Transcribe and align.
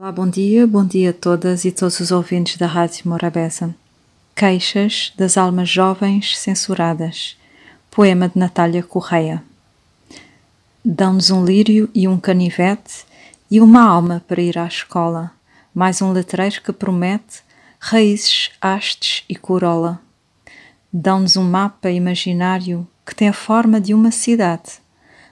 Olá, 0.00 0.12
bom 0.12 0.30
dia, 0.30 0.64
bom 0.64 0.86
dia 0.86 1.10
a 1.10 1.12
todas 1.12 1.64
e 1.64 1.72
todos 1.72 1.98
os 1.98 2.12
ouvintes 2.12 2.56
da 2.56 2.68
Rádio 2.68 3.08
Morabeza. 3.08 3.74
Queixas 4.32 5.12
das 5.16 5.36
almas 5.36 5.68
jovens 5.68 6.38
censuradas. 6.38 7.36
Poema 7.90 8.28
de 8.28 8.38
Natália 8.38 8.80
Correia. 8.80 9.42
Dão-nos 10.84 11.32
um 11.32 11.44
lírio 11.44 11.90
e 11.92 12.06
um 12.06 12.16
canivete 12.16 13.04
e 13.50 13.60
uma 13.60 13.82
alma 13.82 14.22
para 14.28 14.40
ir 14.40 14.56
à 14.56 14.68
escola, 14.68 15.32
mais 15.74 16.00
um 16.00 16.12
letreiro 16.12 16.62
que 16.62 16.72
promete 16.72 17.42
raízes, 17.80 18.52
hastes 18.60 19.24
e 19.28 19.34
corola. 19.34 20.00
Dão-nos 20.92 21.36
um 21.36 21.42
mapa 21.42 21.90
imaginário 21.90 22.86
que 23.04 23.16
tem 23.16 23.28
a 23.28 23.32
forma 23.32 23.80
de 23.80 23.92
uma 23.92 24.12
cidade, 24.12 24.74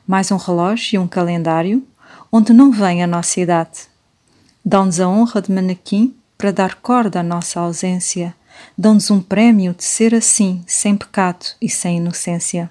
mais 0.04 0.32
um 0.32 0.36
relógio 0.36 0.96
e 0.96 0.98
um 0.98 1.06
calendário 1.06 1.86
onde 2.32 2.52
não 2.52 2.72
vem 2.72 3.04
a 3.04 3.06
nossa 3.06 3.40
idade 3.40 3.94
Dão-nos 4.68 4.98
a 4.98 5.08
honra 5.08 5.40
de 5.40 5.52
manequim 5.52 6.16
para 6.36 6.52
dar 6.52 6.74
corda 6.74 7.20
à 7.20 7.22
nossa 7.22 7.60
ausência. 7.60 8.34
Dão-nos 8.76 9.12
um 9.12 9.22
prémio 9.22 9.72
de 9.72 9.84
ser 9.84 10.12
assim, 10.12 10.64
sem 10.66 10.96
pecado 10.96 11.46
e 11.62 11.68
sem 11.68 11.98
inocência. 11.98 12.68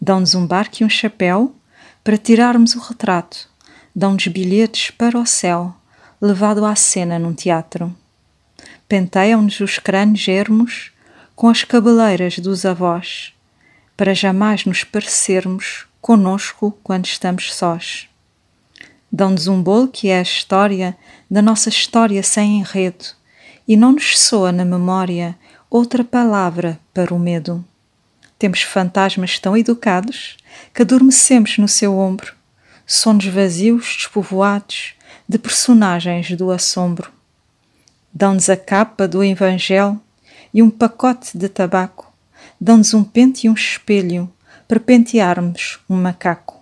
Dão-nos 0.00 0.34
um 0.34 0.44
barco 0.44 0.78
e 0.80 0.84
um 0.84 0.88
chapéu 0.88 1.54
para 2.02 2.18
tirarmos 2.18 2.74
o 2.74 2.80
retrato. 2.80 3.48
Dão-nos 3.94 4.26
bilhetes 4.26 4.90
para 4.90 5.16
o 5.16 5.24
céu, 5.24 5.76
levado 6.20 6.64
à 6.64 6.74
cena 6.74 7.20
num 7.20 7.32
teatro. 7.32 7.94
Penteiam-nos 8.88 9.60
os 9.60 9.78
crânios 9.78 10.26
ermos 10.26 10.90
com 11.36 11.48
as 11.48 11.62
cabeleiras 11.62 12.40
dos 12.40 12.66
avós, 12.66 13.32
para 13.96 14.12
jamais 14.12 14.64
nos 14.64 14.82
parecermos 14.82 15.86
conosco 16.00 16.76
quando 16.82 17.06
estamos 17.06 17.54
sós. 17.54 18.08
Dão-nos 19.10 19.46
um 19.46 19.62
bolo 19.62 19.88
que 19.88 20.08
é 20.08 20.18
a 20.18 20.22
história 20.22 20.96
da 21.30 21.40
nossa 21.40 21.68
história 21.68 22.22
sem 22.22 22.58
enredo, 22.58 23.04
e 23.66 23.76
não 23.76 23.92
nos 23.92 24.18
soa 24.18 24.52
na 24.52 24.64
memória 24.64 25.36
outra 25.70 26.04
palavra 26.04 26.78
para 26.92 27.14
o 27.14 27.18
medo. 27.18 27.64
Temos 28.38 28.62
fantasmas 28.62 29.38
tão 29.38 29.56
educados 29.56 30.36
que 30.74 30.82
adormecemos 30.82 31.56
no 31.58 31.68
seu 31.68 31.96
ombro, 31.96 32.34
sonos 32.86 33.26
vazios, 33.26 33.96
despovoados 33.96 34.94
de 35.28 35.38
personagens 35.38 36.30
do 36.36 36.50
assombro. 36.50 37.10
Dão-nos 38.12 38.48
a 38.48 38.56
capa 38.56 39.08
do 39.08 39.22
Evangelho 39.22 40.00
e 40.52 40.62
um 40.62 40.70
pacote 40.70 41.36
de 41.36 41.48
tabaco, 41.48 42.12
dão-nos 42.60 42.94
um 42.94 43.02
pente 43.02 43.46
e 43.46 43.50
um 43.50 43.54
espelho 43.54 44.30
para 44.68 44.80
pentearmos 44.80 45.78
um 45.88 45.96
macaco. 45.96 46.55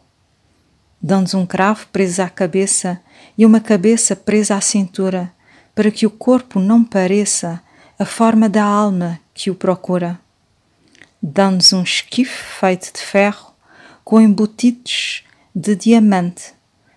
Dão-nos 1.07 1.35
um 1.35 1.45
cravo 1.45 1.87
preso 1.93 2.23
à 2.23 2.31
cabeça 2.31 2.99
e 3.37 3.45
uma 3.45 3.61
cabeça 3.61 4.17
presa 4.17 4.57
à 4.57 4.61
cintura, 4.63 5.31
para 5.75 5.91
que 5.91 6.07
o 6.07 6.11
corpo 6.11 6.59
não 6.59 6.83
pareça 6.83 7.61
a 7.99 8.07
forma 8.07 8.49
da 8.49 8.65
alma 8.65 9.21
que 9.35 9.51
o 9.51 9.55
procura. 9.55 10.19
Dão-nos 11.23 11.75
um 11.75 11.83
esquife 11.83 12.43
feito 12.59 12.91
de 12.95 13.01
ferro 13.01 13.53
com 14.03 14.19
embutidos 14.19 15.25
de 15.55 15.77
diamante, 15.77 16.55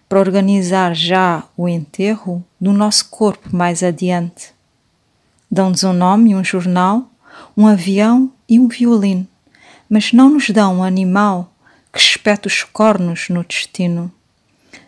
para 0.08 0.19
organizar 0.19 0.95
já 0.95 1.44
o 1.58 1.67
enterro 1.67 2.42
do 2.61 2.71
nosso 2.71 3.09
corpo 3.09 3.53
mais 3.53 3.83
adiante. 3.83 4.53
Dão-nos 5.52 5.83
um 5.83 5.92
nome 5.92 6.31
e 6.31 6.36
um 6.36 6.45
jornal, 6.45 7.11
um 7.58 7.67
avião 7.67 8.31
e 8.47 8.58
um 8.58 8.69
violino, 8.69 9.27
mas 9.89 10.14
não 10.14 10.30
nos 10.30 10.49
dão 10.49 10.77
um 10.77 10.83
animal 10.83 11.53
que 11.97 12.03
espeta 12.03 12.47
os 12.47 12.63
cornos 12.63 13.27
no 13.27 13.43
destino. 13.43 14.13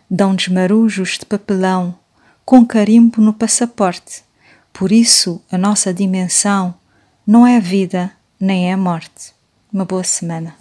Dão-nos 0.08 0.48
marujos 0.48 1.18
de 1.18 1.26
papelão, 1.26 1.98
com 2.46 2.64
carimbo 2.64 3.20
no 3.20 3.34
passaporte. 3.34 4.24
Por 4.72 4.92
isso, 4.92 5.42
a 5.52 5.58
nossa 5.58 5.92
dimensão 5.92 6.76
não 7.26 7.48
é 7.48 7.60
vida 7.60 8.12
nem 8.40 8.72
é 8.72 8.76
morte. 8.76 9.34
Uma 9.74 9.86
boa 9.86 10.04
semana. 10.04 10.56